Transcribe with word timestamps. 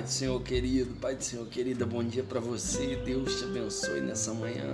Pai 0.00 0.06
do 0.06 0.10
Senhor 0.10 0.42
querido, 0.42 0.94
Pai 0.94 1.14
do 1.14 1.22
Senhor 1.22 1.46
querida, 1.46 1.84
bom 1.84 2.02
dia 2.02 2.22
para 2.22 2.40
você. 2.40 2.96
Deus 3.04 3.38
te 3.38 3.44
abençoe 3.44 4.00
nessa 4.00 4.32
manhã. 4.32 4.72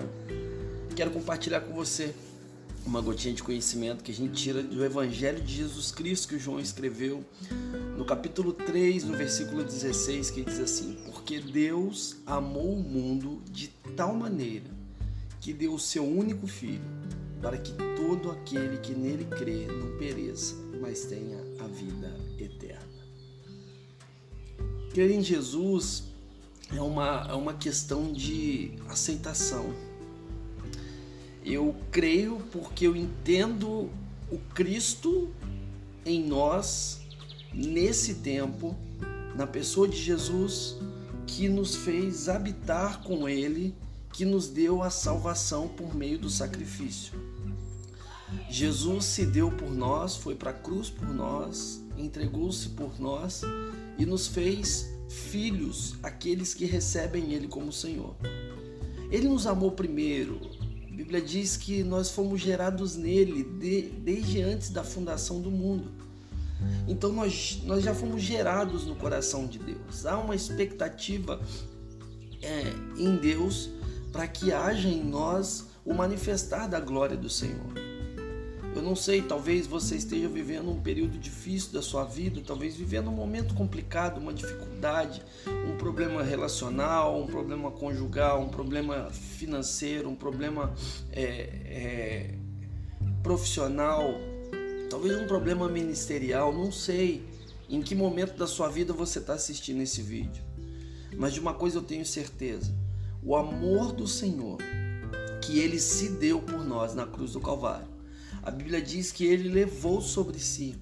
Quero 0.94 1.10
compartilhar 1.10 1.62
com 1.62 1.74
você 1.74 2.14
uma 2.86 3.00
gotinha 3.00 3.34
de 3.34 3.42
conhecimento 3.42 4.04
que 4.04 4.12
a 4.12 4.14
gente 4.14 4.40
tira 4.40 4.62
do 4.62 4.84
Evangelho 4.84 5.42
de 5.42 5.52
Jesus 5.52 5.90
Cristo 5.90 6.28
que 6.28 6.38
João 6.38 6.60
escreveu 6.60 7.24
no 7.98 8.04
capítulo 8.04 8.52
3, 8.52 9.02
no 9.02 9.16
versículo 9.16 9.64
16, 9.64 10.30
que 10.30 10.44
diz 10.44 10.60
assim: 10.60 10.96
Porque 11.06 11.40
Deus 11.40 12.18
amou 12.24 12.74
o 12.74 12.80
mundo 12.80 13.42
de 13.50 13.66
tal 13.96 14.14
maneira 14.14 14.70
que 15.40 15.52
deu 15.52 15.74
o 15.74 15.80
seu 15.80 16.04
único 16.04 16.46
filho, 16.46 16.84
para 17.42 17.58
que 17.58 17.72
todo 17.96 18.30
aquele 18.30 18.78
que 18.78 18.94
nele 18.94 19.24
crê 19.24 19.66
não 19.66 19.98
pereça, 19.98 20.54
mas 20.80 21.04
tenha 21.06 21.38
a 21.58 21.66
vida 21.66 22.16
eterna. 22.38 22.95
Crer 24.96 25.10
em 25.10 25.22
Jesus 25.22 26.04
é 26.74 26.80
uma, 26.80 27.26
é 27.28 27.34
uma 27.34 27.52
questão 27.52 28.14
de 28.14 28.72
aceitação. 28.88 29.74
Eu 31.44 31.76
creio 31.92 32.40
porque 32.50 32.86
eu 32.86 32.96
entendo 32.96 33.90
o 34.32 34.38
Cristo 34.54 35.28
em 36.02 36.24
nós 36.24 37.02
nesse 37.52 38.14
tempo, 38.14 38.74
na 39.34 39.46
pessoa 39.46 39.86
de 39.86 39.98
Jesus, 39.98 40.78
que 41.26 41.46
nos 41.46 41.76
fez 41.76 42.26
habitar 42.30 43.02
com 43.02 43.28
Ele, 43.28 43.74
que 44.14 44.24
nos 44.24 44.48
deu 44.48 44.82
a 44.82 44.88
salvação 44.88 45.68
por 45.68 45.94
meio 45.94 46.18
do 46.18 46.30
sacrifício. 46.30 47.12
Jesus 48.48 49.04
se 49.04 49.26
deu 49.26 49.50
por 49.50 49.70
nós, 49.70 50.16
foi 50.16 50.34
para 50.34 50.52
a 50.52 50.54
cruz 50.54 50.88
por 50.88 51.12
nós, 51.12 51.84
entregou-se 51.98 52.70
por 52.70 53.00
nós 53.00 53.42
e 53.98 54.04
nos 54.04 54.26
fez 54.26 54.90
filhos, 55.08 55.94
aqueles 56.02 56.54
que 56.54 56.64
recebem 56.64 57.32
Ele 57.32 57.48
como 57.48 57.72
Senhor. 57.72 58.14
Ele 59.10 59.28
nos 59.28 59.46
amou 59.46 59.70
primeiro. 59.72 60.40
A 60.88 60.94
Bíblia 60.96 61.20
diz 61.20 61.56
que 61.56 61.82
nós 61.82 62.10
fomos 62.10 62.40
gerados 62.40 62.96
nele 62.96 63.44
de, 63.44 63.82
desde 63.82 64.42
antes 64.42 64.70
da 64.70 64.82
fundação 64.82 65.40
do 65.40 65.50
mundo. 65.50 65.90
Então 66.88 67.12
nós, 67.12 67.60
nós 67.64 67.84
já 67.84 67.94
fomos 67.94 68.22
gerados 68.22 68.86
no 68.86 68.96
coração 68.96 69.46
de 69.46 69.58
Deus. 69.58 70.06
Há 70.06 70.18
uma 70.18 70.34
expectativa 70.34 71.40
é, 72.42 72.62
em 72.98 73.16
Deus 73.16 73.70
para 74.10 74.26
que 74.26 74.52
haja 74.52 74.88
em 74.88 75.04
nós 75.04 75.66
o 75.84 75.94
manifestar 75.94 76.66
da 76.66 76.80
glória 76.80 77.16
do 77.16 77.28
Senhor. 77.28 77.95
Eu 78.76 78.82
não 78.82 78.94
sei, 78.94 79.22
talvez 79.22 79.66
você 79.66 79.96
esteja 79.96 80.28
vivendo 80.28 80.70
um 80.70 80.78
período 80.78 81.16
difícil 81.16 81.72
da 81.72 81.80
sua 81.80 82.04
vida, 82.04 82.42
talvez 82.46 82.76
vivendo 82.76 83.08
um 83.08 83.14
momento 83.14 83.54
complicado, 83.54 84.18
uma 84.18 84.34
dificuldade, 84.34 85.22
um 85.66 85.78
problema 85.78 86.22
relacional, 86.22 87.18
um 87.18 87.26
problema 87.26 87.70
conjugal, 87.70 88.42
um 88.42 88.50
problema 88.50 89.08
financeiro, 89.10 90.10
um 90.10 90.14
problema 90.14 90.74
é, 91.10 91.22
é, 91.24 92.34
profissional, 93.22 94.02
talvez 94.90 95.18
um 95.18 95.26
problema 95.26 95.70
ministerial, 95.70 96.52
não 96.52 96.70
sei 96.70 97.24
em 97.70 97.80
que 97.80 97.94
momento 97.94 98.36
da 98.36 98.46
sua 98.46 98.68
vida 98.68 98.92
você 98.92 99.20
está 99.20 99.32
assistindo 99.32 99.80
esse 99.80 100.02
vídeo. 100.02 100.44
Mas 101.16 101.32
de 101.32 101.40
uma 101.40 101.54
coisa 101.54 101.78
eu 101.78 101.82
tenho 101.82 102.04
certeza: 102.04 102.74
o 103.22 103.34
amor 103.34 103.92
do 103.92 104.06
Senhor 104.06 104.58
que 105.40 105.60
ele 105.60 105.78
se 105.78 106.10
deu 106.10 106.42
por 106.42 106.62
nós 106.62 106.94
na 106.94 107.06
cruz 107.06 107.32
do 107.32 107.40
Calvário 107.40 107.95
a 108.46 108.50
Bíblia 108.52 108.80
diz 108.80 109.10
que 109.10 109.26
ele 109.26 109.48
levou 109.48 110.00
sobre 110.00 110.38
si 110.38 110.76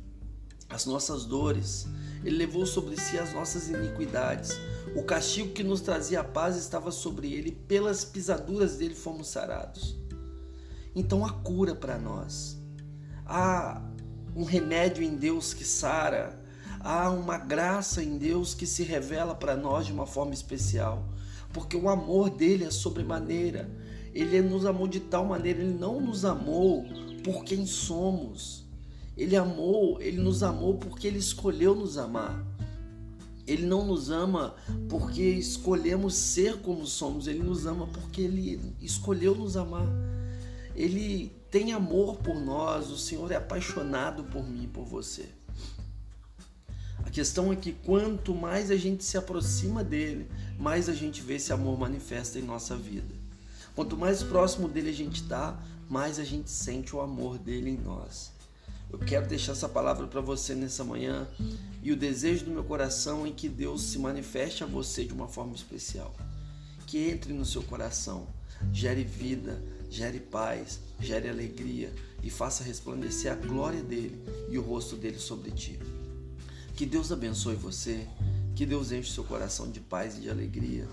as 0.68 0.84
nossas 0.84 1.24
dores, 1.24 1.86
ele 2.22 2.36
levou 2.36 2.66
sobre 2.66 2.94
si 3.00 3.18
as 3.18 3.32
nossas 3.32 3.70
iniquidades. 3.70 4.52
O 4.94 5.02
castigo 5.02 5.50
que 5.50 5.64
nos 5.64 5.80
trazia 5.80 6.20
a 6.20 6.24
paz 6.24 6.58
estava 6.58 6.91
sobre 6.91 7.32
ele, 7.32 7.53
pelas 7.53 8.04
pisaduras 8.04 8.76
dele 8.76 8.94
fomos 8.94 9.28
sarados. 9.28 9.97
Então 10.94 11.24
há 11.24 11.32
cura 11.32 11.74
para 11.74 11.97
nós. 11.97 12.58
Há 13.24 13.80
um 14.36 14.44
remédio 14.44 15.03
em 15.03 15.16
Deus 15.16 15.54
que 15.54 15.64
sara, 15.64 16.38
há 16.80 17.08
uma 17.08 17.38
graça 17.38 18.03
em 18.03 18.19
Deus 18.19 18.53
que 18.53 18.66
se 18.66 18.82
revela 18.82 19.34
para 19.34 19.56
nós 19.56 19.86
de 19.86 19.92
uma 19.92 20.04
forma 20.04 20.34
especial, 20.34 21.08
porque 21.50 21.78
o 21.78 21.88
amor 21.88 22.28
dele 22.28 22.64
é 22.64 22.70
sobremaneira. 22.70 23.70
Ele 24.12 24.42
nos 24.42 24.66
amou 24.66 24.86
de 24.86 25.00
tal 25.00 25.24
maneira, 25.24 25.62
ele 25.62 25.72
não 25.72 25.98
nos 25.98 26.26
amou 26.26 26.84
por 27.24 27.42
quem 27.42 27.66
somos. 27.66 28.62
Ele 29.16 29.34
amou, 29.34 30.00
ele 30.00 30.18
nos 30.18 30.42
amou 30.42 30.76
porque 30.76 31.08
ele 31.08 31.18
escolheu 31.18 31.74
nos 31.74 31.96
amar. 31.96 32.44
Ele 33.46 33.66
não 33.66 33.84
nos 33.86 34.10
ama 34.10 34.54
porque 34.88 35.22
escolhemos 35.22 36.14
ser 36.14 36.60
como 36.60 36.86
somos, 36.86 37.26
ele 37.26 37.42
nos 37.42 37.66
ama 37.66 37.86
porque 37.86 38.20
ele 38.22 38.74
escolheu 38.80 39.34
nos 39.34 39.56
amar. 39.56 39.86
Ele 40.76 41.32
tem 41.50 41.72
amor 41.72 42.16
por 42.16 42.40
nós, 42.40 42.90
o 42.90 42.98
Senhor 42.98 43.30
é 43.30 43.36
apaixonado 43.36 44.24
por 44.24 44.42
mim 44.42 44.64
e 44.64 44.68
por 44.68 44.84
você. 44.84 45.28
A 47.04 47.10
questão 47.10 47.52
é 47.52 47.56
que 47.56 47.72
quanto 47.72 48.34
mais 48.34 48.70
a 48.70 48.76
gente 48.76 49.04
se 49.04 49.16
aproxima 49.16 49.84
dele, 49.84 50.28
mais 50.58 50.88
a 50.88 50.94
gente 50.94 51.22
vê 51.22 51.34
esse 51.34 51.52
amor 51.52 51.78
manifesta 51.78 52.38
em 52.38 52.42
nossa 52.42 52.74
vida. 52.76 53.23
Quanto 53.74 53.96
mais 53.96 54.22
próximo 54.22 54.68
dele 54.68 54.90
a 54.90 54.94
gente 54.94 55.22
está, 55.22 55.60
mais 55.88 56.18
a 56.18 56.24
gente 56.24 56.50
sente 56.50 56.94
o 56.94 57.00
amor 57.00 57.38
dele 57.38 57.70
em 57.70 57.76
nós. 57.76 58.32
Eu 58.90 58.98
quero 59.00 59.26
deixar 59.26 59.52
essa 59.52 59.68
palavra 59.68 60.06
para 60.06 60.20
você 60.20 60.54
nessa 60.54 60.84
manhã 60.84 61.28
e 61.82 61.90
o 61.90 61.96
desejo 61.96 62.44
do 62.44 62.52
meu 62.52 62.62
coração 62.62 63.26
é 63.26 63.30
que 63.30 63.48
Deus 63.48 63.82
se 63.82 63.98
manifeste 63.98 64.62
a 64.62 64.66
você 64.66 65.04
de 65.04 65.12
uma 65.12 65.26
forma 65.26 65.54
especial. 65.54 66.14
Que 66.86 67.10
entre 67.10 67.32
no 67.32 67.44
seu 67.44 67.62
coração, 67.64 68.28
gere 68.72 69.02
vida, 69.02 69.60
gere 69.91 70.20
paz, 70.20 70.78
gere 71.00 71.28
alegria 71.28 71.92
e 72.22 72.30
faça 72.30 72.62
resplandecer 72.62 73.32
a 73.32 73.34
glória 73.34 73.82
dele 73.82 74.22
e 74.48 74.56
o 74.56 74.62
rosto 74.62 74.94
dele 74.94 75.18
sobre 75.18 75.50
ti. 75.50 75.80
Que 76.76 76.86
Deus 76.86 77.10
abençoe 77.10 77.56
você, 77.56 78.06
que 78.54 78.64
Deus 78.64 78.92
enche 78.92 79.12
seu 79.12 79.24
coração 79.24 79.68
de 79.68 79.80
paz 79.80 80.16
e 80.16 80.20
de 80.20 80.30
alegria 80.30 80.86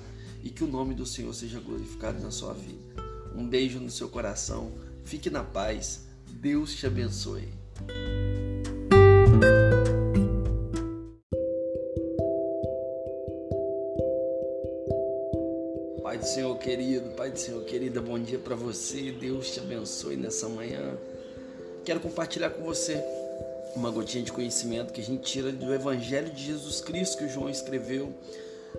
e 0.43 0.49
que 0.49 0.63
o 0.63 0.67
nome 0.67 0.93
do 0.93 1.05
Senhor 1.05 1.33
seja 1.33 1.59
glorificado 1.59 2.21
na 2.21 2.31
sua 2.31 2.53
vida. 2.53 3.03
Um 3.35 3.47
beijo 3.47 3.79
no 3.79 3.89
seu 3.89 4.09
coração, 4.09 4.71
fique 5.03 5.29
na 5.29 5.43
paz, 5.43 6.01
Deus 6.27 6.75
te 6.75 6.85
abençoe. 6.85 7.47
Pai 16.03 16.17
do 16.17 16.25
Senhor 16.25 16.57
querido, 16.57 17.09
Pai 17.11 17.31
do 17.31 17.39
Senhor 17.39 17.63
querida, 17.63 18.01
bom 18.01 18.19
dia 18.19 18.39
para 18.39 18.55
você, 18.55 19.11
Deus 19.11 19.51
te 19.51 19.59
abençoe 19.59 20.17
nessa 20.17 20.49
manhã. 20.49 20.97
Quero 21.85 21.99
compartilhar 21.99 22.49
com 22.49 22.63
você 22.63 23.01
uma 23.75 23.89
gotinha 23.89 24.23
de 24.23 24.31
conhecimento 24.31 24.91
que 24.91 24.99
a 25.01 25.03
gente 25.03 25.23
tira 25.23 25.51
do 25.51 25.73
Evangelho 25.73 26.29
de 26.33 26.43
Jesus 26.43 26.81
Cristo 26.81 27.17
que 27.17 27.23
o 27.23 27.29
João 27.29 27.49
escreveu 27.49 28.13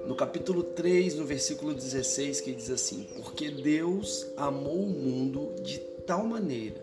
no 0.06 0.14
capítulo 0.14 0.62
3, 0.62 1.14
no 1.14 1.24
versículo 1.24 1.74
16, 1.74 2.40
que 2.40 2.52
diz 2.52 2.70
assim: 2.70 3.06
Porque 3.16 3.50
Deus 3.50 4.26
amou 4.36 4.82
o 4.82 4.88
mundo 4.88 5.54
de 5.62 5.78
tal 6.06 6.24
maneira 6.24 6.82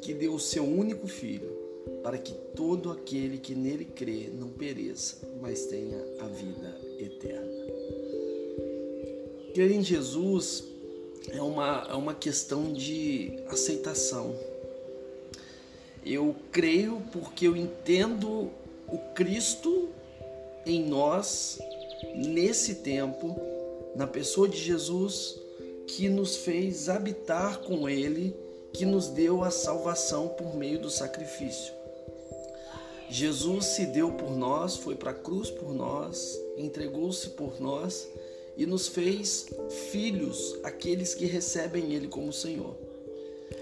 que 0.00 0.12
deu 0.12 0.34
o 0.34 0.40
seu 0.40 0.64
único 0.64 1.06
filho, 1.06 1.50
para 2.02 2.18
que 2.18 2.32
todo 2.54 2.90
aquele 2.90 3.38
que 3.38 3.54
nele 3.54 3.84
crê 3.84 4.28
não 4.32 4.48
pereça, 4.48 5.18
mas 5.40 5.66
tenha 5.66 5.98
a 6.20 6.26
vida 6.26 6.76
eterna. 6.98 7.62
Crer 9.54 9.70
em 9.70 9.82
Jesus 9.82 10.64
é 11.28 11.40
uma, 11.40 11.86
é 11.88 11.94
uma 11.94 12.14
questão 12.14 12.72
de 12.72 13.38
aceitação. 13.48 14.34
Eu 16.04 16.34
creio 16.50 17.00
porque 17.12 17.46
eu 17.46 17.56
entendo 17.56 18.50
o 18.88 18.98
Cristo 19.14 19.88
em 20.66 20.84
nós 20.84 21.58
nesse 22.14 22.76
tempo, 22.76 23.36
na 23.94 24.06
pessoa 24.06 24.48
de 24.48 24.56
Jesus, 24.56 25.38
que 25.86 26.08
nos 26.08 26.36
fez 26.36 26.88
habitar 26.88 27.60
com 27.60 27.88
Ele, 27.88 28.34
que 28.72 28.84
nos 28.84 29.08
deu 29.08 29.42
a 29.42 29.50
salvação 29.50 30.28
por 30.28 30.56
meio 30.56 30.80
do 30.80 30.90
sacrifício. 30.90 31.72
Jesus 33.10 33.66
se 33.66 33.86
deu 33.86 34.12
por 34.12 34.34
nós, 34.34 34.76
foi 34.76 34.94
para 34.94 35.10
a 35.10 35.14
cruz 35.14 35.50
por 35.50 35.74
nós, 35.74 36.40
entregou-se 36.56 37.28
por 37.30 37.60
nós 37.60 38.08
e 38.56 38.64
nos 38.64 38.88
fez 38.88 39.48
filhos, 39.90 40.56
aqueles 40.62 41.14
que 41.14 41.26
recebem 41.26 41.92
Ele 41.92 42.08
como 42.08 42.32
Senhor. 42.32 42.74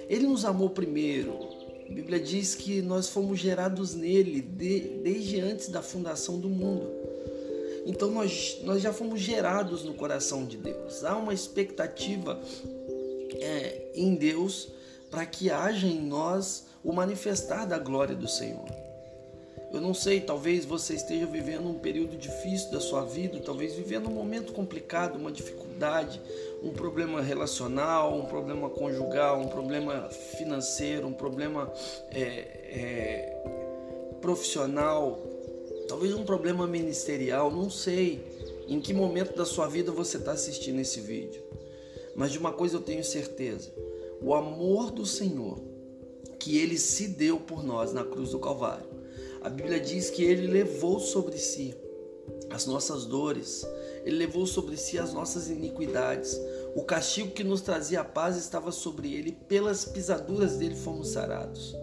Ele 0.08 0.26
nos 0.26 0.44
amou 0.44 0.70
primeiro. 0.70 1.36
A 1.88 1.92
Bíblia 1.92 2.20
diz 2.20 2.54
que 2.54 2.80
nós 2.80 3.08
fomos 3.08 3.40
gerados 3.40 3.94
nele 3.94 4.40
de, 4.40 4.80
desde 5.02 5.40
antes 5.40 5.68
da 5.68 5.82
fundação 5.82 6.38
do 6.38 6.48
mundo. 6.48 6.88
Então 7.86 8.10
nós, 8.10 8.58
nós 8.62 8.82
já 8.82 8.92
fomos 8.92 9.20
gerados 9.20 9.84
no 9.84 9.94
coração 9.94 10.44
de 10.44 10.56
Deus. 10.56 11.04
Há 11.04 11.16
uma 11.16 11.34
expectativa 11.34 12.40
é, 13.34 13.90
em 13.94 14.14
Deus 14.14 14.68
para 15.10 15.26
que 15.26 15.50
haja 15.50 15.86
em 15.86 16.00
nós 16.00 16.66
o 16.84 16.92
manifestar 16.92 17.66
da 17.66 17.78
glória 17.78 18.14
do 18.14 18.28
Senhor. 18.28 18.68
Eu 19.72 19.80
não 19.80 19.94
sei, 19.94 20.20
talvez 20.20 20.64
você 20.64 20.94
esteja 20.94 21.26
vivendo 21.26 21.68
um 21.68 21.78
período 21.78 22.16
difícil 22.16 22.72
da 22.72 22.80
sua 22.80 23.04
vida, 23.04 23.38
talvez 23.38 23.74
vivendo 23.74 24.08
um 24.08 24.12
momento 24.12 24.52
complicado, 24.52 25.16
uma 25.16 25.30
dificuldade, 25.30 26.20
um 26.60 26.70
problema 26.70 27.20
relacional, 27.22 28.18
um 28.18 28.26
problema 28.26 28.68
conjugal, 28.68 29.40
um 29.40 29.46
problema 29.46 30.08
financeiro, 30.10 31.06
um 31.06 31.12
problema 31.12 31.72
é, 32.10 32.20
é, 32.20 33.42
profissional, 34.20 35.20
talvez 35.90 36.14
um 36.14 36.24
problema 36.24 36.66
ministerial, 36.66 37.50
não 37.50 37.68
sei 37.68 38.64
em 38.66 38.80
que 38.80 38.94
momento 38.94 39.36
da 39.36 39.44
sua 39.44 39.68
vida 39.68 39.92
você 39.92 40.16
está 40.16 40.32
assistindo 40.32 40.80
esse 40.80 41.00
vídeo. 41.00 41.42
Mas 42.16 42.32
de 42.32 42.38
uma 42.38 42.52
coisa 42.52 42.76
eu 42.76 42.80
tenho 42.80 43.04
certeza: 43.04 43.70
o 44.22 44.34
amor 44.34 44.90
do 44.90 45.04
Senhor, 45.04 45.60
que 46.38 46.58
ele 46.58 46.78
se 46.78 47.08
deu 47.08 47.38
por 47.38 47.62
nós 47.62 47.92
na 47.92 48.04
cruz 48.04 48.30
do 48.30 48.38
Calvário 48.38 49.00
a 49.42 49.48
Bíblia 49.48 49.80
diz 49.80 50.10
que 50.10 50.22
ele 50.22 50.46
levou 50.46 51.00
sobre 51.00 51.38
si 51.38 51.74
as 52.50 52.66
nossas 52.66 53.06
dores, 53.06 53.66
ele 54.04 54.16
levou 54.16 54.46
sobre 54.46 54.76
si 54.76 54.98
as 54.98 55.14
nossas 55.14 55.48
iniquidades. 55.48 56.38
O 56.74 56.84
castigo 56.84 57.30
que 57.30 57.42
nos 57.42 57.62
trazia 57.62 58.00
a 58.00 58.04
paz 58.04 58.36
estava 58.36 58.70
sobre 58.70 59.14
ele, 59.14 59.32
pelas 59.32 59.84
pisaduras 59.84 60.56
dele 60.58 60.76
fomos 60.76 61.08
sarados. 61.08 61.74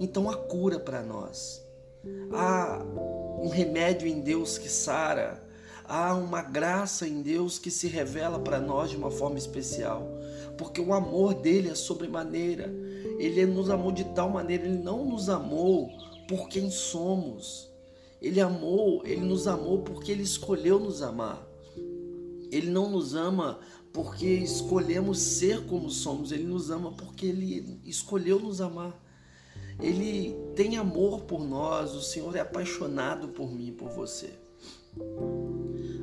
Então 0.00 0.30
há 0.30 0.36
cura 0.36 0.78
para 0.78 1.02
nós. 1.02 1.63
Há 2.32 2.82
um 3.40 3.48
remédio 3.48 4.08
em 4.08 4.20
Deus 4.20 4.58
que 4.58 4.68
sara, 4.68 5.44
há 5.84 6.14
uma 6.14 6.42
graça 6.42 7.06
em 7.06 7.22
Deus 7.22 7.58
que 7.58 7.70
se 7.70 7.86
revela 7.86 8.38
para 8.38 8.60
nós 8.60 8.90
de 8.90 8.96
uma 8.96 9.10
forma 9.10 9.38
especial, 9.38 10.08
porque 10.56 10.80
o 10.80 10.92
amor 10.92 11.34
dele 11.34 11.68
é 11.68 11.74
sobremaneira. 11.74 12.72
Ele 13.18 13.46
nos 13.46 13.70
amou 13.70 13.92
de 13.92 14.04
tal 14.04 14.30
maneira, 14.30 14.64
ele 14.64 14.82
não 14.82 15.04
nos 15.04 15.28
amou 15.28 15.90
por 16.28 16.48
quem 16.48 16.70
somos. 16.70 17.70
Ele 18.20 18.40
amou, 18.40 19.02
ele 19.04 19.20
nos 19.20 19.46
amou 19.46 19.82
porque 19.82 20.10
ele 20.10 20.22
escolheu 20.22 20.78
nos 20.80 21.02
amar. 21.02 21.46
Ele 22.50 22.70
não 22.70 22.88
nos 22.88 23.14
ama 23.14 23.58
porque 23.92 24.26
escolhemos 24.26 25.18
ser 25.18 25.66
como 25.66 25.90
somos, 25.90 26.32
ele 26.32 26.44
nos 26.44 26.70
ama 26.70 26.92
porque 26.92 27.26
ele 27.26 27.80
escolheu 27.84 28.40
nos 28.40 28.60
amar. 28.60 29.00
Ele 29.80 30.36
tem 30.54 30.76
amor 30.76 31.22
por 31.22 31.44
nós, 31.44 31.94
o 31.94 32.02
Senhor 32.02 32.34
é 32.36 32.40
apaixonado 32.40 33.28
por 33.28 33.52
mim, 33.52 33.72
por 33.72 33.90
você. 33.90 34.30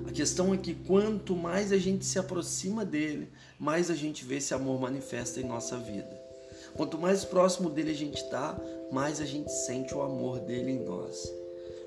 A 0.06 0.12
questão 0.12 0.53
é 0.53 0.57
que 0.57 0.75
quanto 0.75 1.35
mais 1.35 1.71
a 1.71 1.77
gente 1.77 2.06
se 2.06 2.19
aproxima 2.19 2.83
dele, 2.83 3.29
mais 3.57 3.89
a 3.89 3.95
gente 3.95 4.25
vê 4.25 4.38
esse 4.38 4.53
amor 4.53 4.79
manifesta 4.79 5.39
em 5.39 5.45
nossa 5.45 5.77
vida. 5.77 6.19
Quanto 6.75 6.97
mais 6.97 7.23
próximo 7.23 7.69
dele 7.69 7.91
a 7.91 7.95
gente 7.95 8.21
está, 8.21 8.59
mais 8.91 9.21
a 9.21 9.25
gente 9.25 9.51
sente 9.51 9.94
o 9.94 10.01
amor 10.01 10.39
dele 10.39 10.71
em 10.71 10.83
nós. 10.83 11.31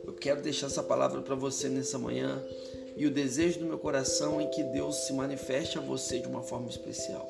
Eu 0.06 0.12
quero 0.12 0.42
deixar 0.42 0.66
essa 0.66 0.82
palavra 0.82 1.22
para 1.22 1.34
você 1.34 1.68
nessa 1.68 1.98
manhã 1.98 2.42
e 2.96 3.06
o 3.06 3.10
desejo 3.10 3.60
do 3.60 3.66
meu 3.66 3.78
coração 3.78 4.40
é 4.40 4.46
que 4.46 4.62
Deus 4.62 5.06
se 5.06 5.12
manifeste 5.12 5.78
a 5.78 5.80
você 5.80 6.18
de 6.18 6.28
uma 6.28 6.42
forma 6.42 6.68
especial. 6.68 7.28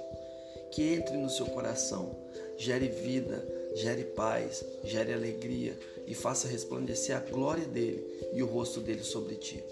Que 0.70 0.94
entre 0.94 1.16
no 1.16 1.30
seu 1.30 1.46
coração, 1.46 2.16
gere 2.56 2.88
vida, 2.88 3.46
gere 3.74 4.04
paz, 4.04 4.64
gere 4.84 5.12
alegria 5.12 5.78
e 6.06 6.14
faça 6.14 6.48
resplandecer 6.48 7.16
a 7.16 7.20
glória 7.20 7.66
dele 7.66 8.04
e 8.32 8.42
o 8.42 8.46
rosto 8.46 8.80
dele 8.80 9.02
sobre 9.02 9.34
ti. 9.36 9.62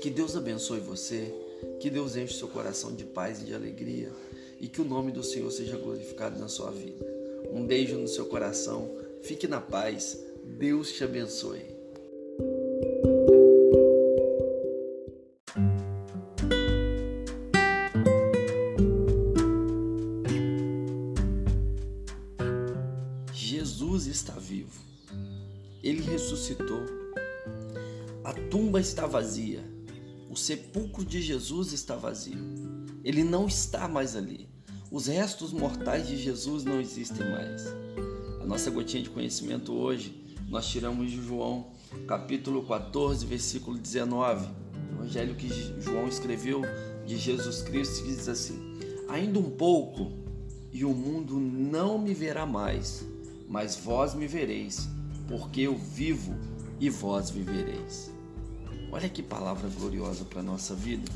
Que 0.00 0.10
Deus 0.10 0.36
abençoe 0.36 0.80
você, 0.80 1.32
que 1.80 1.88
Deus 1.88 2.16
enche 2.16 2.34
seu 2.34 2.48
coração 2.48 2.94
de 2.94 3.04
paz 3.04 3.40
e 3.40 3.44
de 3.44 3.54
alegria 3.54 4.10
e 4.60 4.68
que 4.68 4.80
o 4.80 4.84
nome 4.84 5.12
do 5.12 5.22
Senhor 5.22 5.50
seja 5.50 5.76
glorificado 5.76 6.38
na 6.38 6.48
sua 6.48 6.70
vida. 6.70 7.04
Um 7.52 7.66
beijo 7.66 7.96
no 7.96 8.08
seu 8.08 8.26
coração, 8.26 8.90
fique 9.22 9.46
na 9.46 9.60
paz, 9.60 10.18
Deus 10.42 10.92
te 10.92 11.04
abençoe. 11.04 11.73
Ele 25.84 26.00
ressuscitou, 26.00 26.82
a 28.24 28.32
tumba 28.32 28.80
está 28.80 29.06
vazia, 29.06 29.62
o 30.30 30.34
sepulcro 30.34 31.04
de 31.04 31.20
Jesus 31.20 31.72
está 31.72 31.94
vazio, 31.94 32.38
ele 33.04 33.22
não 33.22 33.46
está 33.46 33.86
mais 33.86 34.16
ali. 34.16 34.48
Os 34.90 35.08
restos 35.08 35.52
mortais 35.52 36.06
de 36.06 36.16
Jesus 36.16 36.64
não 36.64 36.80
existem 36.80 37.28
mais. 37.30 37.66
A 38.40 38.46
nossa 38.46 38.70
gotinha 38.70 39.02
de 39.02 39.10
conhecimento 39.10 39.74
hoje 39.74 40.24
nós 40.48 40.66
tiramos 40.66 41.10
de 41.10 41.20
João, 41.20 41.66
capítulo 42.06 42.64
14, 42.64 43.26
versículo 43.26 43.76
19. 43.76 44.46
O 44.46 44.94
evangelho 45.00 45.34
que 45.34 45.48
João 45.80 46.08
escreveu 46.08 46.62
de 47.04 47.18
Jesus 47.18 47.60
Cristo 47.60 48.04
diz 48.06 48.26
assim: 48.26 48.78
Ainda 49.08 49.38
um 49.38 49.50
pouco 49.50 50.12
e 50.72 50.84
o 50.84 50.94
mundo 50.94 51.38
não 51.38 51.98
me 51.98 52.14
verá 52.14 52.46
mais, 52.46 53.04
mas 53.48 53.76
vós 53.76 54.14
me 54.14 54.26
vereis, 54.26 54.88
porque 55.28 55.62
eu 55.62 55.76
vivo 55.76 56.34
e 56.80 56.90
vós 56.90 57.30
vivereis. 57.30 58.12
Olha 58.90 59.08
que 59.08 59.22
palavra 59.22 59.68
gloriosa 59.68 60.24
para 60.24 60.40
a 60.40 60.42
nossa 60.42 60.74
vida. 60.74 61.10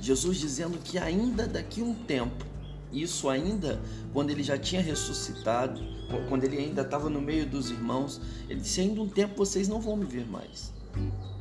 Jesus 0.00 0.38
dizendo 0.38 0.78
que 0.78 0.98
ainda 0.98 1.46
daqui 1.46 1.82
um 1.82 1.94
tempo 1.94 2.44
isso 2.92 3.28
ainda 3.28 3.80
quando 4.12 4.30
ele 4.30 4.42
já 4.42 4.56
tinha 4.56 4.80
ressuscitado, 4.80 5.80
quando 6.28 6.44
ele 6.44 6.56
ainda 6.58 6.82
estava 6.82 7.10
no 7.10 7.20
meio 7.20 7.46
dos 7.46 7.70
irmãos, 7.70 8.20
ele 8.48 8.60
disse: 8.60 8.80
ainda 8.80 9.00
um 9.00 9.08
tempo 9.08 9.36
vocês 9.36 9.68
não 9.68 9.80
vão 9.80 9.96
me 9.96 10.06
ver 10.06 10.26
mais. 10.26 10.72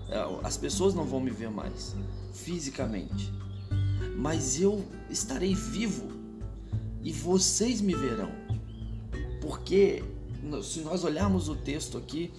É, 0.10 0.18
as 0.44 0.58
pessoas 0.58 0.94
não 0.94 1.06
vão 1.06 1.20
me 1.20 1.32
ver 1.32 1.50
mais 1.50 1.96
fisicamente, 2.34 3.32
mas 4.16 4.60
eu 4.60 4.86
estarei 5.10 5.56
vivo 5.56 6.12
e 7.02 7.12
vocês 7.12 7.82
me 7.82 7.96
verão, 7.96 8.32
porque 9.42 10.04
se 10.64 10.80
nós 10.82 11.04
olharmos 11.04 11.50
o 11.50 11.56
texto 11.56 11.98
aqui, 11.98 12.32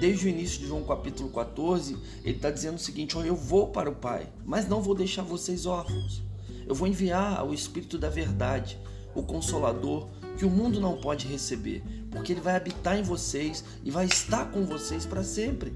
desde 0.00 0.26
o 0.26 0.28
início 0.28 0.60
de 0.60 0.66
João 0.66 0.84
capítulo 0.84 1.30
14, 1.30 1.96
ele 2.24 2.36
está 2.36 2.50
dizendo 2.50 2.76
o 2.76 2.80
seguinte: 2.80 3.16
oh, 3.16 3.22
eu 3.22 3.36
vou 3.36 3.68
para 3.68 3.90
o 3.90 3.94
Pai, 3.94 4.28
mas 4.44 4.68
não 4.68 4.82
vou 4.82 4.94
deixar 4.94 5.22
vocês 5.22 5.66
órfãos. 5.66 6.22
Eu 6.66 6.74
vou 6.74 6.86
enviar 6.86 7.46
o 7.46 7.52
Espírito 7.52 7.98
da 7.98 8.08
Verdade, 8.08 8.78
o 9.14 9.22
Consolador, 9.22 10.08
que 10.38 10.44
o 10.44 10.50
mundo 10.50 10.80
não 10.80 11.00
pode 11.00 11.26
receber, 11.26 11.82
porque 12.10 12.32
ele 12.32 12.40
vai 12.40 12.56
habitar 12.56 12.98
em 12.98 13.02
vocês 13.02 13.64
e 13.84 13.90
vai 13.90 14.06
estar 14.06 14.50
com 14.50 14.64
vocês 14.64 15.04
para 15.04 15.24
sempre. 15.24 15.72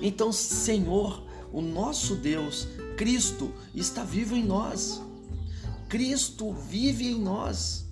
Então, 0.00 0.32
Senhor, 0.32 1.22
o 1.52 1.60
nosso 1.60 2.14
Deus, 2.14 2.68
Cristo, 2.96 3.52
está 3.74 4.04
vivo 4.04 4.36
em 4.36 4.44
nós. 4.44 5.02
Cristo 5.88 6.52
vive 6.52 7.08
em 7.08 7.18
nós 7.18 7.87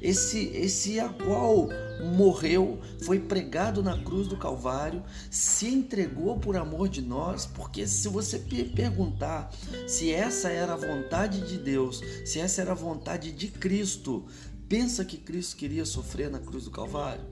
esse, 0.00 0.46
esse 0.54 0.98
a 0.98 1.08
qual 1.08 1.68
morreu, 2.14 2.80
foi 3.02 3.20
pregado 3.20 3.82
na 3.82 3.96
cruz 4.02 4.26
do 4.26 4.36
Calvário, 4.36 5.02
se 5.30 5.66
entregou 5.68 6.38
por 6.38 6.56
amor 6.56 6.88
de 6.88 7.02
nós, 7.02 7.46
porque 7.46 7.86
se 7.86 8.08
você 8.08 8.38
perguntar 8.74 9.52
se 9.86 10.12
essa 10.12 10.48
era 10.48 10.72
a 10.72 10.76
vontade 10.76 11.46
de 11.46 11.58
Deus, 11.58 12.02
se 12.24 12.40
essa 12.40 12.62
era 12.62 12.72
a 12.72 12.74
vontade 12.74 13.32
de 13.32 13.48
Cristo, 13.48 14.26
pensa 14.68 15.04
que 15.04 15.18
Cristo 15.18 15.56
queria 15.56 15.84
sofrer 15.84 16.30
na 16.30 16.38
cruz 16.38 16.64
do 16.64 16.70
Calvário? 16.70 17.24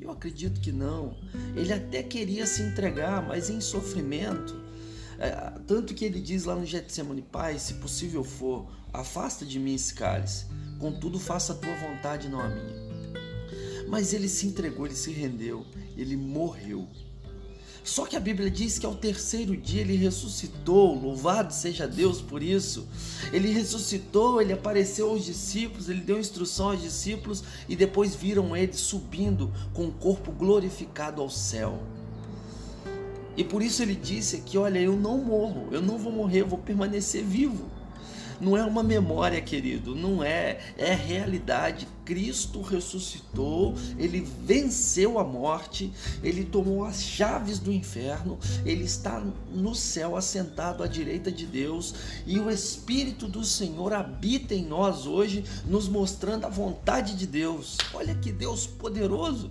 Eu 0.00 0.10
acredito 0.10 0.60
que 0.60 0.72
não. 0.72 1.14
Ele 1.54 1.72
até 1.72 2.02
queria 2.02 2.46
se 2.46 2.62
entregar, 2.62 3.26
mas 3.26 3.50
em 3.50 3.60
sofrimento. 3.60 4.58
É, 5.18 5.52
tanto 5.66 5.92
que 5.92 6.06
ele 6.06 6.18
diz 6.18 6.44
lá 6.44 6.54
no 6.54 6.64
Getsemane, 6.64 7.20
Pai, 7.20 7.58
se 7.58 7.74
possível 7.74 8.24
for, 8.24 8.66
afasta 8.90 9.44
de 9.44 9.58
mim 9.58 9.74
esse 9.74 9.92
cálice. 9.92 10.46
Contudo, 10.80 11.20
faça 11.20 11.52
a 11.52 11.56
tua 11.56 11.74
vontade, 11.76 12.28
não 12.28 12.40
a 12.40 12.48
minha. 12.48 12.80
Mas 13.86 14.14
ele 14.14 14.28
se 14.28 14.46
entregou, 14.46 14.86
ele 14.86 14.96
se 14.96 15.12
rendeu, 15.12 15.66
ele 15.96 16.16
morreu. 16.16 16.88
Só 17.84 18.06
que 18.06 18.16
a 18.16 18.20
Bíblia 18.20 18.50
diz 18.50 18.78
que 18.78 18.86
ao 18.86 18.94
terceiro 18.94 19.56
dia 19.56 19.80
ele 19.80 19.96
ressuscitou, 19.96 20.98
louvado 20.98 21.52
seja 21.52 21.88
Deus 21.88 22.20
por 22.20 22.42
isso. 22.42 22.86
Ele 23.32 23.50
ressuscitou, 23.52 24.40
ele 24.40 24.52
apareceu 24.52 25.10
aos 25.10 25.24
discípulos, 25.24 25.88
ele 25.88 26.00
deu 26.00 26.18
instrução 26.18 26.70
aos 26.70 26.80
discípulos 26.80 27.42
e 27.68 27.74
depois 27.74 28.14
viram 28.14 28.56
ele 28.56 28.72
subindo 28.72 29.52
com 29.74 29.86
o 29.86 29.92
corpo 29.92 30.30
glorificado 30.32 31.20
ao 31.20 31.30
céu. 31.30 31.82
E 33.36 33.44
por 33.44 33.62
isso 33.62 33.82
ele 33.82 33.94
disse 33.94 34.36
aqui: 34.36 34.58
Olha, 34.58 34.78
eu 34.78 34.96
não 34.96 35.18
morro, 35.18 35.68
eu 35.72 35.80
não 35.80 35.98
vou 35.98 36.12
morrer, 36.12 36.42
eu 36.42 36.48
vou 36.48 36.58
permanecer 36.58 37.24
vivo. 37.24 37.79
Não 38.40 38.56
é 38.56 38.64
uma 38.64 38.82
memória, 38.82 39.40
querido, 39.40 39.94
não 39.94 40.22
é, 40.24 40.58
é 40.78 40.94
realidade. 40.94 41.86
Cristo 42.10 42.60
ressuscitou, 42.60 43.72
ele 43.96 44.26
venceu 44.44 45.16
a 45.16 45.22
morte, 45.22 45.92
ele 46.24 46.44
tomou 46.44 46.84
as 46.84 47.00
chaves 47.00 47.60
do 47.60 47.72
inferno, 47.72 48.36
ele 48.66 48.82
está 48.82 49.22
no 49.52 49.76
céu 49.76 50.16
assentado 50.16 50.82
à 50.82 50.88
direita 50.88 51.30
de 51.30 51.46
Deus 51.46 51.94
e 52.26 52.40
o 52.40 52.50
Espírito 52.50 53.28
do 53.28 53.44
Senhor 53.44 53.92
habita 53.92 54.56
em 54.56 54.64
nós 54.66 55.06
hoje, 55.06 55.44
nos 55.64 55.86
mostrando 55.86 56.46
a 56.46 56.48
vontade 56.48 57.14
de 57.14 57.28
Deus. 57.28 57.78
Olha 57.94 58.16
que 58.16 58.32
Deus 58.32 58.66
poderoso! 58.66 59.48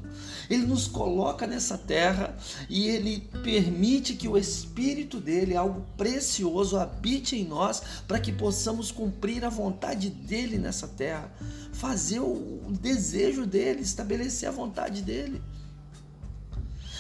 Ele 0.50 0.66
nos 0.66 0.86
coloca 0.86 1.48
nessa 1.48 1.78
terra 1.78 2.38
e 2.70 2.90
ele 2.90 3.22
permite 3.42 4.16
que 4.16 4.28
o 4.28 4.38
Espírito 4.38 5.22
dele, 5.22 5.56
algo 5.56 5.86
precioso, 5.96 6.76
habite 6.76 7.38
em 7.38 7.46
nós 7.46 7.82
para 8.06 8.20
que 8.20 8.34
possamos 8.34 8.92
cumprir 8.92 9.46
a 9.46 9.50
vontade 9.50 10.10
dele 10.10 10.58
nessa 10.58 10.90
terra, 10.90 11.32
fazer 11.72 12.20
o 12.68 12.72
desejo 12.72 13.46
dele, 13.46 13.82
estabelecer 13.82 14.50
a 14.50 14.52
vontade 14.52 15.02
dele. 15.02 15.42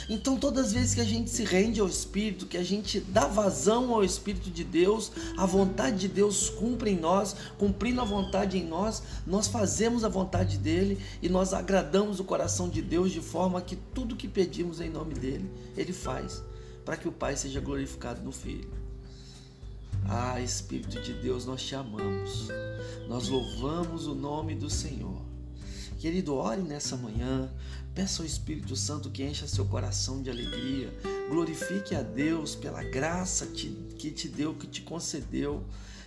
Então, 0.10 0.39
todas 0.39 0.68
as 0.68 0.74
vezes 0.74 0.96
que 0.96 1.01
a 1.01 1.06
gente 1.06 1.29
se 1.29 1.44
rende 1.44 1.79
ao 1.79 1.88
Espírito, 1.88 2.48
que 2.48 2.58
a 2.58 2.63
gente 2.63 3.00
dá 3.00 3.27
vazão 3.27 3.94
ao 3.94 4.03
Espírito 4.03 4.50
de 4.50 4.63
Deus, 4.63 5.12
a 5.38 5.46
vontade 5.46 6.00
de 6.00 6.08
Deus 6.08 6.50
cumpre 6.50 6.89
em 6.89 7.00
nós, 7.00 7.36
cumprindo 7.60 8.01
a 8.01 8.06
vontade 8.06 8.58
em 8.58 8.65
nós, 8.65 9.03
nós 9.25 9.48
fazemos 9.48 10.03
a 10.03 10.10
vontade 10.10 10.58
dele 10.58 10.98
e 11.22 11.29
nós 11.29 11.53
agradamos 11.53 12.20
o 12.20 12.24
coração 12.24 12.68
de 12.68 12.82
Deus 12.82 13.12
de 13.12 13.22
forma 13.22 13.62
que 13.62 13.75
tudo 13.75 14.15
que 14.15 14.27
pedimos 14.27 14.82
em 14.82 14.89
nome 14.89 15.13
dele, 15.13 15.48
ele 15.77 15.94
faz, 15.94 16.41
para 16.84 16.98
que 16.98 17.08
o 17.08 17.12
Pai 17.12 17.36
seja 17.36 17.60
glorificado 17.60 18.20
no 18.24 18.32
Filho. 18.32 18.68
Ah, 20.08 20.41
Espírito 20.41 21.00
de 21.01 21.13
Deus, 21.13 21.46
nós 21.46 21.62
te 21.62 21.75
amamos, 21.75 22.48
nós 23.08 23.29
louvamos 23.29 24.08
o 24.08 24.15
nome 24.15 24.56
do 24.56 24.72
Senhor. 24.72 25.18
Querido, 26.00 26.34
ore 26.34 26.62
nessa 26.62 26.96
manhã, 26.96 27.51
peça 27.94 28.22
ao 28.22 28.25
Espírito 28.25 28.74
Santo 28.74 29.10
que 29.10 29.22
encha 29.22 29.46
seu 29.46 29.65
coração 29.65 30.24
de 30.24 30.29
alegria, 30.29 30.94
glorifique 31.29 31.94
a 31.94 32.01
Deus 32.01 32.56
pela 32.56 32.82
graça 32.82 33.46
que 33.48 34.10
te 34.10 34.29
deu, 34.29 34.53
que 34.53 34.65
te 34.65 34.79
concedeu 34.79 35.62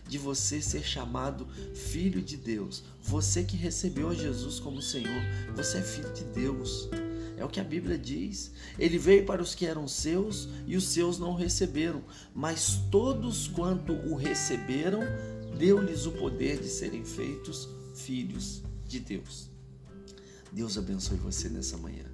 de 0.09 0.17
você 0.17 0.63
ser 0.63 0.83
chamado 0.83 1.47
filho 1.75 2.23
de 2.23 2.39
Deus. 2.39 2.83
Você 3.03 3.45
que 3.45 3.55
recebeu 3.55 4.09
a 4.09 4.15
Jesus 4.15 4.59
como 4.59 4.81
Senhor, 4.81 5.23
você 5.55 5.77
é 5.77 5.83
filho 5.83 6.11
de 6.15 6.25
Deus. 6.25 6.89
É 7.37 7.45
o 7.45 7.49
que 7.51 7.61
a 7.61 7.65
Bíblia 7.65 7.99
diz. 7.99 8.51
Ele 8.79 8.97
veio 8.97 9.27
para 9.27 9.43
os 9.43 9.55
que 9.55 9.67
eram 9.67 9.87
seus 9.87 10.49
e 10.67 10.75
os 10.75 10.89
seus 10.89 11.19
não 11.19 11.35
receberam, 11.35 12.03
mas 12.35 12.81
todos 12.91 13.47
quanto 13.47 13.93
o 13.93 14.17
receberam, 14.17 15.03
deu-lhes 15.59 16.07
o 16.07 16.13
poder 16.13 16.63
de 16.63 16.69
serem 16.69 17.05
feitos 17.05 17.69
filhos 17.95 18.63
de 18.89 18.99
Deus. 18.99 19.52
Deus 20.53 20.77
abençoe 20.77 21.17
você 21.17 21.49
nessa 21.49 21.77
manhã. 21.77 22.05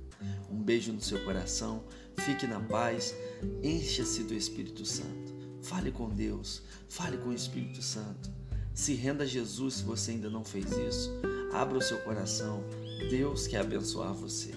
Um 0.50 0.62
beijo 0.62 0.92
no 0.92 1.00
seu 1.00 1.22
coração, 1.24 1.84
fique 2.18 2.46
na 2.46 2.60
paz, 2.60 3.14
encha-se 3.62 4.22
do 4.22 4.34
Espírito 4.34 4.84
Santo. 4.84 5.36
Fale 5.62 5.90
com 5.90 6.08
Deus, 6.08 6.62
fale 6.88 7.18
com 7.18 7.30
o 7.30 7.34
Espírito 7.34 7.82
Santo. 7.82 8.30
Se 8.72 8.94
renda 8.94 9.24
a 9.24 9.26
Jesus 9.26 9.74
se 9.74 9.82
você 9.82 10.12
ainda 10.12 10.30
não 10.30 10.44
fez 10.44 10.66
isso. 10.70 11.10
Abra 11.52 11.78
o 11.78 11.82
seu 11.82 11.98
coração. 11.98 12.62
Deus 13.10 13.46
quer 13.48 13.60
abençoar 13.60 14.14
você. 14.14 14.54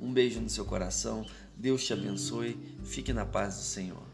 Um 0.00 0.12
beijo 0.12 0.40
no 0.40 0.48
seu 0.48 0.64
coração. 0.64 1.26
Deus 1.56 1.84
te 1.84 1.92
abençoe. 1.92 2.56
Fique 2.84 3.12
na 3.12 3.26
paz 3.26 3.56
do 3.56 3.62
Senhor. 3.62 4.04